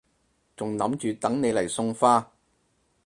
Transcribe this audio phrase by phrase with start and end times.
[0.57, 2.27] 仲諗住等你嚟送花